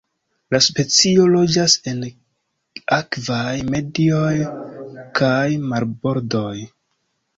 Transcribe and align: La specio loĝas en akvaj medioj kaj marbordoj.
La 0.53 0.59
specio 0.67 1.25
loĝas 1.33 1.75
en 1.91 1.99
akvaj 2.97 3.53
medioj 3.75 4.33
kaj 5.21 5.45
marbordoj. 5.75 6.59